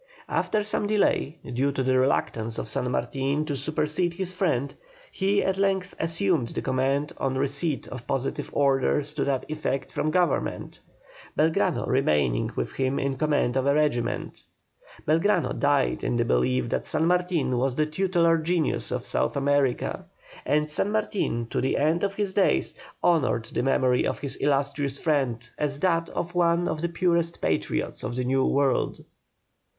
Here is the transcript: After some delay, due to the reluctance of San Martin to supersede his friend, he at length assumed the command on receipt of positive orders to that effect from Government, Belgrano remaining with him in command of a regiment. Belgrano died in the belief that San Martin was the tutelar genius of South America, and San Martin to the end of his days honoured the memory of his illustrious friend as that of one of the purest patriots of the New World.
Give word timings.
After 0.29 0.63
some 0.63 0.87
delay, 0.87 1.37
due 1.53 1.71
to 1.73 1.83
the 1.83 1.95
reluctance 1.99 2.57
of 2.57 2.67
San 2.67 2.89
Martin 2.89 3.45
to 3.45 3.55
supersede 3.55 4.13
his 4.15 4.33
friend, 4.33 4.73
he 5.11 5.43
at 5.43 5.59
length 5.59 5.93
assumed 5.99 6.47
the 6.47 6.61
command 6.63 7.13
on 7.19 7.37
receipt 7.37 7.87
of 7.87 8.07
positive 8.07 8.49
orders 8.51 9.13
to 9.13 9.23
that 9.25 9.45
effect 9.47 9.91
from 9.91 10.09
Government, 10.09 10.79
Belgrano 11.37 11.85
remaining 11.85 12.49
with 12.55 12.71
him 12.71 12.97
in 12.97 13.15
command 13.15 13.55
of 13.55 13.67
a 13.67 13.75
regiment. 13.75 14.41
Belgrano 15.07 15.53
died 15.53 16.03
in 16.03 16.15
the 16.17 16.25
belief 16.25 16.69
that 16.69 16.83
San 16.87 17.05
Martin 17.05 17.55
was 17.59 17.75
the 17.75 17.85
tutelar 17.85 18.39
genius 18.39 18.89
of 18.89 19.05
South 19.05 19.37
America, 19.37 20.05
and 20.47 20.67
San 20.67 20.89
Martin 20.91 21.45
to 21.51 21.61
the 21.61 21.77
end 21.77 22.03
of 22.03 22.15
his 22.15 22.33
days 22.33 22.73
honoured 23.03 23.45
the 23.53 23.61
memory 23.61 24.07
of 24.07 24.17
his 24.17 24.35
illustrious 24.41 24.97
friend 24.97 25.51
as 25.59 25.79
that 25.81 26.09
of 26.09 26.33
one 26.33 26.67
of 26.67 26.81
the 26.81 26.89
purest 26.89 27.39
patriots 27.39 28.01
of 28.03 28.15
the 28.15 28.23
New 28.23 28.43
World. 28.47 29.03